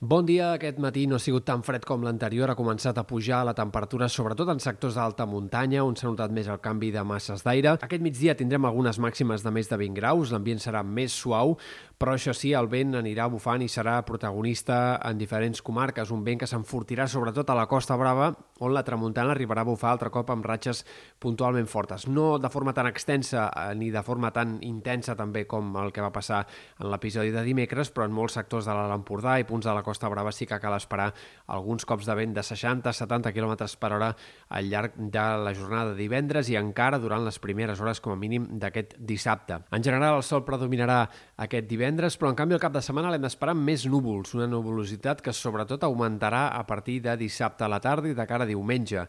Bon 0.00 0.22
dia. 0.22 0.52
Aquest 0.54 0.76
matí 0.78 1.08
no 1.10 1.16
ha 1.16 1.18
sigut 1.18 1.42
tan 1.42 1.64
fred 1.66 1.82
com 1.82 2.04
l'anterior. 2.06 2.46
Ha 2.46 2.54
començat 2.54 3.00
a 3.00 3.02
pujar 3.02 3.40
la 3.42 3.54
temperatura, 3.58 4.06
sobretot 4.06 4.46
en 4.52 4.60
sectors 4.62 4.94
d'alta 4.94 5.26
muntanya, 5.26 5.82
on 5.82 5.96
s'ha 5.98 6.06
notat 6.06 6.30
més 6.30 6.46
el 6.46 6.60
canvi 6.62 6.92
de 6.94 7.02
masses 7.02 7.42
d'aire. 7.42 7.72
Aquest 7.82 8.04
migdia 8.06 8.36
tindrem 8.38 8.62
algunes 8.68 9.00
màximes 9.02 9.42
de 9.42 9.50
més 9.50 9.66
de 9.66 9.74
20 9.74 9.98
graus. 9.98 10.30
L'ambient 10.30 10.62
serà 10.62 10.84
més 10.86 11.10
suau, 11.10 11.56
però 11.98 12.14
això 12.14 12.30
sí, 12.30 12.52
el 12.54 12.70
vent 12.70 12.94
anirà 12.94 13.26
bufant 13.26 13.58
i 13.58 13.66
serà 13.66 13.96
protagonista 14.06 15.00
en 15.02 15.18
diferents 15.18 15.58
comarques. 15.66 16.12
Un 16.14 16.22
vent 16.22 16.38
que 16.38 16.46
s'enfortirà 16.46 17.08
sobretot 17.10 17.50
a 17.50 17.58
la 17.58 17.66
Costa 17.66 17.96
Brava, 17.98 18.30
on 18.62 18.70
la 18.74 18.84
tramuntana 18.86 19.34
arribarà 19.34 19.66
a 19.66 19.66
bufar 19.66 19.90
altre 19.96 20.14
cop 20.14 20.30
amb 20.30 20.46
ratxes 20.46 20.84
puntualment 21.18 21.66
fortes. 21.66 22.06
No 22.06 22.36
de 22.38 22.52
forma 22.54 22.70
tan 22.70 22.86
extensa 22.86 23.48
eh, 23.50 23.74
ni 23.74 23.90
de 23.90 24.04
forma 24.06 24.30
tan 24.30 24.60
intensa 24.62 25.18
també 25.18 25.42
com 25.50 25.74
el 25.82 25.90
que 25.90 26.06
va 26.06 26.14
passar 26.14 26.44
en 26.78 26.86
l'episodi 26.92 27.34
de 27.34 27.42
dimecres, 27.42 27.90
però 27.90 28.06
en 28.06 28.14
molts 28.14 28.38
sectors 28.38 28.70
de 28.70 28.78
l'Alt 28.78 28.94
Empordà 28.94 29.40
i 29.42 29.46
punts 29.48 29.66
de 29.66 29.74
la 29.74 29.82
Costa 29.88 30.10
Brava 30.12 30.32
sí 30.36 30.46
que 30.46 30.60
cal 30.60 30.76
esperar 30.76 31.08
alguns 31.48 31.86
cops 31.88 32.06
de 32.08 32.16
vent 32.18 32.34
de 32.36 32.44
60-70 32.44 33.32
km 33.32 33.56
per 33.80 33.92
hora 33.96 34.10
al 34.52 34.68
llarg 34.68 34.98
de 34.98 35.24
la 35.44 35.54
jornada 35.56 35.94
de 35.94 35.98
divendres 36.02 36.50
i 36.52 36.58
encara 36.60 37.00
durant 37.00 37.24
les 37.24 37.40
primeres 37.40 37.80
hores 37.80 38.02
com 38.04 38.12
a 38.12 38.20
mínim 38.20 38.46
d'aquest 38.60 38.98
dissabte. 38.98 39.62
En 39.72 39.84
general 39.84 40.18
el 40.18 40.26
sol 40.26 40.44
predominarà 40.44 41.00
aquest 41.48 41.68
divendres, 41.70 42.18
però 42.20 42.32
en 42.32 42.38
canvi 42.38 42.58
el 42.58 42.62
cap 42.62 42.76
de 42.76 42.84
setmana 42.84 43.14
l'hem 43.14 43.24
d'esperar 43.24 43.56
més 43.56 43.86
núvols, 43.88 44.36
una 44.36 44.50
nuvolositat 44.50 45.24
que 45.24 45.32
sobretot 45.32 45.88
augmentarà 45.88 46.48
a 46.52 46.64
partir 46.68 47.00
de 47.02 47.16
dissabte 47.16 47.64
a 47.64 47.72
la 47.72 47.80
tarda 47.80 48.12
i 48.12 48.16
de 48.18 48.28
cara 48.28 48.44
a 48.44 48.50
diumenge 48.50 49.08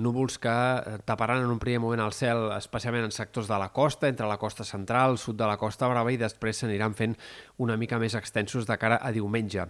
núvols 0.00 0.38
que 0.40 0.50
eh, 0.50 0.98
taparan 1.04 1.44
en 1.44 1.52
un 1.52 1.60
primer 1.62 1.80
moment 1.82 2.02
el 2.02 2.14
cel, 2.16 2.48
especialment 2.56 3.06
en 3.06 3.14
sectors 3.14 3.48
de 3.50 3.58
la 3.60 3.70
costa, 3.76 4.08
entre 4.08 4.28
la 4.28 4.38
costa 4.40 4.64
central, 4.64 5.18
sud 5.18 5.38
de 5.38 5.46
la 5.48 5.58
costa 5.60 5.88
brava, 5.90 6.12
i 6.12 6.18
després 6.20 6.62
s'aniran 6.62 6.96
fent 6.96 7.16
una 7.60 7.76
mica 7.80 8.00
més 8.00 8.16
extensos 8.18 8.66
de 8.66 8.76
cara 8.80 9.00
a 9.02 9.12
diumenge. 9.14 9.66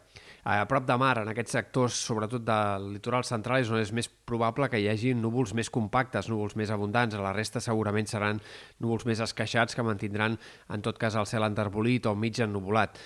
A 0.48 0.62
prop 0.65 0.87
de 0.88 0.97
mar, 0.97 1.19
en 1.21 1.29
aquests 1.29 1.52
sectors, 1.59 1.97
sobretot 2.07 2.45
del 2.47 2.87
litoral 2.95 3.27
central, 3.29 3.61
és 3.61 3.71
on 3.71 3.80
és 3.83 3.93
més 3.93 4.09
probable 4.09 4.71
que 4.73 4.80
hi 4.80 4.88
hagi 4.88 5.13
núvols 5.15 5.52
més 5.59 5.69
compactes, 5.69 6.30
núvols 6.32 6.57
més 6.57 6.71
abundants. 6.73 7.15
A 7.15 7.24
la 7.24 7.35
resta 7.37 7.60
segurament 7.60 8.09
seran 8.09 8.41
núvols 8.80 9.04
més 9.10 9.21
esqueixats 9.21 9.76
que 9.76 9.85
mantindran, 9.85 10.38
en 10.71 10.87
tot 10.87 10.97
cas, 10.97 11.19
el 11.21 11.29
cel 11.29 11.45
enterbolit 11.45 12.09
o 12.09 12.15
mig 12.16 12.41
ennuvolat. 12.41 12.97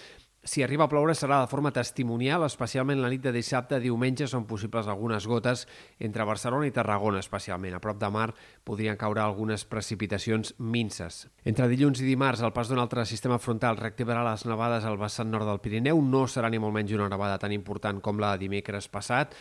Si 0.45 0.61
arriba 0.61 0.85
a 0.85 0.91
ploure 0.93 1.15
serà 1.17 1.39
de 1.41 1.49
forma 1.49 1.71
testimonial, 1.73 2.43
especialment 2.45 2.99
la 3.01 3.09
nit 3.09 3.23
de 3.25 3.31
dissabte 3.33 3.79
a 3.79 3.81
diumenge 3.81 4.27
són 4.29 4.45
possibles 4.45 4.91
algunes 4.93 5.25
gotes 5.25 5.63
entre 6.05 6.27
Barcelona 6.29 6.69
i 6.69 6.75
Tarragona, 6.77 7.23
especialment. 7.25 7.73
A 7.73 7.81
prop 7.81 7.97
de 7.97 8.11
mar 8.13 8.27
podrien 8.69 8.99
caure 9.01 9.23
algunes 9.25 9.65
precipitacions 9.65 10.53
minces. 10.59 11.23
Entre 11.49 11.69
dilluns 11.73 12.03
i 12.05 12.11
dimarts, 12.11 12.45
el 12.45 12.53
pas 12.53 12.69
d'un 12.69 12.83
altre 12.83 13.07
sistema 13.09 13.41
frontal 13.41 13.81
reactivarà 13.81 14.21
les 14.29 14.45
nevades 14.45 14.85
al 14.85 15.01
vessant 15.01 15.33
nord 15.33 15.49
del 15.49 15.63
Pirineu. 15.65 16.05
No 16.05 16.27
serà 16.29 16.53
ni 16.53 16.61
molt 16.61 16.77
menys 16.77 16.93
una 16.93 17.09
nevada 17.09 17.41
tan 17.41 17.57
important 17.57 18.05
com 18.05 18.21
la 18.21 18.35
de 18.35 18.45
dimecres 18.45 18.91
passat, 18.93 19.33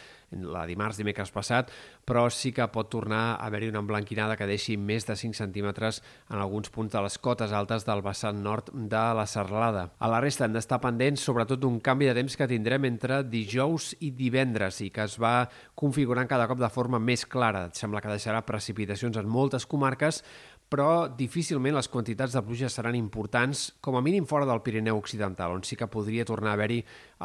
la 0.41 0.65
dimarts, 0.69 0.97
dimecres 0.97 1.31
passat, 1.33 1.71
però 2.05 2.25
sí 2.33 2.51
que 2.55 2.67
pot 2.73 2.89
tornar 2.91 3.21
a 3.33 3.47
haver-hi 3.47 3.69
una 3.71 3.81
emblanquinada 3.83 4.37
que 4.39 4.47
deixi 4.49 4.77
més 4.77 5.07
de 5.07 5.15
5 5.19 5.37
centímetres 5.37 6.01
en 6.29 6.39
alguns 6.39 6.71
punts 6.73 6.93
de 6.93 7.03
les 7.05 7.17
cotes 7.17 7.53
altes 7.53 7.85
del 7.87 8.03
vessant 8.05 8.41
nord 8.43 8.71
de 8.73 9.03
la 9.17 9.27
Serralada. 9.29 9.89
A 9.99 10.09
la 10.11 10.21
resta 10.23 10.47
hem 10.47 10.55
d'estar 10.55 10.81
pendents 10.83 11.23
sobretot 11.23 11.61
d'un 11.61 11.79
canvi 11.83 12.09
de 12.09 12.17
temps 12.17 12.37
que 12.37 12.49
tindrem 12.49 12.89
entre 12.89 13.21
dijous 13.27 13.93
i 14.01 14.11
divendres 14.17 14.81
i 14.81 14.89
que 14.93 15.05
es 15.07 15.19
va 15.21 15.49
configurant 15.75 16.29
cada 16.29 16.47
cop 16.49 16.59
de 16.61 16.71
forma 16.73 16.99
més 16.99 17.25
clara. 17.25 17.69
Sembla 17.73 18.01
que 18.01 18.11
deixarà 18.11 18.43
precipitacions 18.47 19.17
en 19.19 19.29
moltes 19.29 19.67
comarques, 19.69 20.23
però 20.73 21.05
difícilment 21.05 21.75
les 21.75 21.89
quantitats 21.91 22.33
de 22.33 22.41
pluja 22.41 22.69
seran 22.71 22.95
importants, 22.97 23.67
com 23.83 23.93
a 23.93 24.01
mínim 24.01 24.25
fora 24.25 24.47
del 24.49 24.63
Pirineu 24.65 24.97
Occidental, 24.97 25.53
on 25.53 25.61
sí 25.67 25.77
que 25.77 25.85
podria 25.85 26.25
tornar 26.25 26.53
a 26.53 26.57
haver-hi 26.57 26.79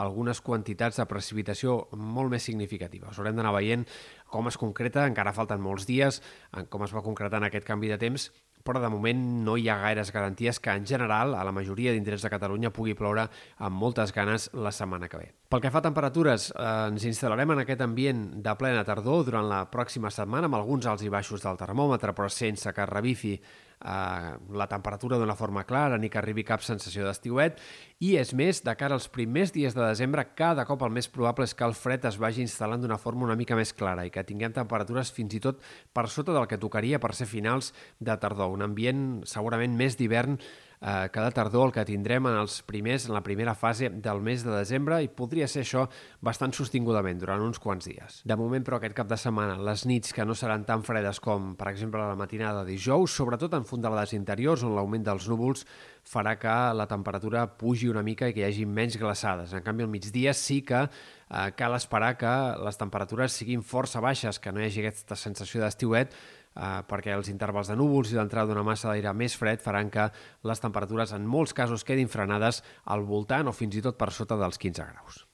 algunes 0.05 0.43
quantitats 0.45 1.01
de 1.01 1.07
precipitació 1.09 1.79
molt 1.97 2.29
més 2.35 2.45
significatives. 2.45 2.98
Haurem 3.07 3.39
d'anar 3.39 3.55
veient 3.57 3.87
com 4.29 4.49
es 4.51 4.59
concreta, 4.61 5.07
encara 5.09 5.33
falten 5.33 5.63
molts 5.65 5.87
dies, 5.89 6.21
com 6.69 6.85
es 6.85 6.93
va 6.93 7.05
concretar 7.05 7.41
en 7.41 7.49
aquest 7.49 7.67
canvi 7.69 7.89
de 7.89 7.99
temps, 8.01 8.29
però 8.65 8.83
de 8.83 8.91
moment 8.93 9.21
no 9.47 9.57
hi 9.57 9.69
ha 9.71 9.79
gaires 9.81 10.13
garanties 10.13 10.61
que 10.61 10.75
en 10.75 10.85
general 10.87 11.35
a 11.35 11.45
la 11.47 11.55
majoria 11.57 11.95
d'indrets 11.95 12.27
de 12.27 12.33
Catalunya 12.33 12.73
pugui 12.75 12.97
ploure 12.99 13.29
amb 13.57 13.81
moltes 13.81 14.13
ganes 14.13 14.51
la 14.53 14.73
setmana 14.75 15.09
que 15.09 15.23
ve. 15.23 15.31
Pel 15.49 15.63
que 15.65 15.71
fa 15.73 15.81
a 15.81 15.85
temperatures, 15.87 16.51
eh, 16.53 16.65
ens 16.91 17.07
instal·larem 17.09 17.55
en 17.55 17.63
aquest 17.63 17.81
ambient 17.81 18.19
de 18.45 18.53
plena 18.61 18.83
tardor 18.85 19.23
durant 19.25 19.47
la 19.49 19.63
pròxima 19.73 20.11
setmana 20.13 20.45
amb 20.45 20.59
alguns 20.59 20.85
alts 20.85 21.07
i 21.07 21.09
baixos 21.09 21.41
del 21.41 21.57
termòmetre, 21.57 22.13
però 22.13 22.29
sense 22.29 22.69
que 22.77 22.85
revifi 22.85 23.33
eh, 23.33 24.35
la 24.61 24.67
temperatura 24.69 25.17
d'una 25.17 25.39
forma 25.41 25.65
clara 25.65 25.97
ni 25.97 26.11
que 26.13 26.21
arribi 26.21 26.45
cap 26.45 26.61
sensació 26.61 27.07
d'estiuet. 27.07 27.65
I 28.05 28.19
és 28.21 28.35
més, 28.37 28.61
de 28.61 28.77
cara 28.77 29.01
als 29.01 29.09
primers 29.09 29.55
dies 29.57 29.73
de 29.73 29.87
desembre 29.87 30.27
cada 30.37 30.69
cop 30.69 30.85
el 30.85 30.93
més 30.93 31.09
probable 31.09 31.49
és 31.49 31.57
que 31.57 31.65
el 31.65 31.73
fred 31.73 32.05
es 32.05 32.21
vagi 32.21 32.45
instal·lant 32.45 32.85
d'una 32.85 33.01
forma 33.01 33.25
una 33.25 33.41
mica 33.41 33.57
més 33.57 33.73
clara 33.73 34.05
i 34.05 34.13
que 34.13 34.29
tinguem 34.29 34.53
temperatures 34.53 35.17
fins 35.17 35.33
i 35.33 35.41
tot 35.41 35.65
per 35.97 36.11
sota 36.13 36.37
del 36.37 36.45
que 36.45 36.61
tocaria 36.61 37.01
per 37.01 37.15
ser 37.17 37.25
finals 37.25 37.73
de 37.99 38.21
tardor, 38.21 38.53
un 38.53 38.69
ambient 38.69 39.23
segurament 39.25 39.81
més 39.81 39.97
d'hivern 39.97 40.37
eh, 40.81 41.09
cada 41.13 41.31
tardor 41.31 41.69
el 41.69 41.73
que 41.75 41.85
tindrem 41.89 42.29
en 42.31 42.39
els 42.41 42.61
primers, 42.63 43.09
en 43.09 43.15
la 43.17 43.23
primera 43.25 43.55
fase 43.59 43.91
del 43.91 44.21
mes 44.25 44.45
de 44.47 44.55
desembre 44.55 45.01
i 45.03 45.11
podria 45.11 45.49
ser 45.51 45.65
això 45.65 45.87
bastant 46.25 46.55
sostingudament 46.57 47.21
durant 47.21 47.43
uns 47.45 47.61
quants 47.63 47.89
dies. 47.89 48.21
De 48.29 48.37
moment, 48.39 48.65
però, 48.65 48.79
aquest 48.79 48.97
cap 48.97 49.11
de 49.11 49.19
setmana, 49.21 49.59
les 49.69 49.85
nits 49.91 50.15
que 50.15 50.27
no 50.27 50.37
seran 50.39 50.65
tan 50.69 50.85
fredes 50.87 51.21
com, 51.25 51.55
per 51.59 51.71
exemple, 51.73 52.03
la 52.03 52.19
matinada 52.19 52.65
de 52.65 52.75
dijous, 52.75 53.15
sobretot 53.19 53.55
en 53.59 53.67
fondalades 53.69 54.15
interiors, 54.17 54.65
on 54.67 54.77
l'augment 54.77 55.07
dels 55.07 55.29
núvols 55.31 55.67
farà 56.09 56.39
que 56.41 56.57
la 56.75 56.89
temperatura 56.89 57.47
pugi 57.59 57.91
una 57.91 58.03
mica 58.03 58.29
i 58.29 58.35
que 58.35 58.43
hi 58.43 58.49
hagi 58.49 58.67
menys 58.67 58.97
glaçades. 59.01 59.53
En 59.53 59.65
canvi, 59.67 59.85
al 59.85 59.93
migdia 59.93 60.35
sí 60.37 60.63
que 60.65 60.87
eh, 60.87 61.49
cal 61.57 61.77
esperar 61.77 62.15
que 62.21 62.35
les 62.65 62.81
temperatures 62.81 63.37
siguin 63.43 63.63
força 63.63 64.01
baixes, 64.05 64.41
que 64.41 64.53
no 64.53 64.63
hi 64.63 64.69
hagi 64.69 64.87
aquesta 64.87 65.19
sensació 65.19 65.63
d'estiuet, 65.65 66.15
eh, 66.59 66.83
perquè 66.91 67.15
els 67.15 67.31
intervals 67.33 67.71
de 67.71 67.79
núvols 67.79 68.13
i 68.13 68.19
l'entrada 68.19 68.51
d'una 68.51 68.67
massa 68.67 68.91
d'aire 68.91 69.15
més 69.15 69.39
fred 69.39 69.63
faran 69.63 69.91
que 69.95 70.11
les 70.51 70.65
temperatures 70.65 71.15
en 71.15 71.27
molts 71.27 71.55
casos 71.55 71.87
quedin 71.87 72.11
frenades 72.11 72.63
al 72.85 73.07
voltant 73.07 73.49
o 73.49 73.57
fins 73.57 73.79
i 73.79 73.85
tot 73.85 73.99
per 73.99 74.11
sota 74.13 74.37
dels 74.41 74.59
15 74.59 74.93
graus. 74.93 75.29